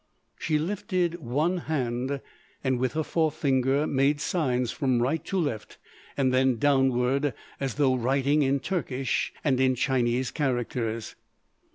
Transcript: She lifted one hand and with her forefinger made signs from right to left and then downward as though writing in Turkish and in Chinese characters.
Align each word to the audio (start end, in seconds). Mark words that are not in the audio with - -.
She 0.39 0.57
lifted 0.57 1.19
one 1.19 1.57
hand 1.57 2.21
and 2.63 2.79
with 2.79 2.93
her 2.93 3.03
forefinger 3.03 3.85
made 3.85 4.19
signs 4.19 4.71
from 4.71 4.99
right 4.99 5.23
to 5.25 5.37
left 5.37 5.77
and 6.17 6.33
then 6.33 6.57
downward 6.57 7.35
as 7.59 7.75
though 7.75 7.93
writing 7.93 8.41
in 8.41 8.61
Turkish 8.61 9.31
and 9.43 9.59
in 9.59 9.75
Chinese 9.75 10.31
characters. 10.31 11.13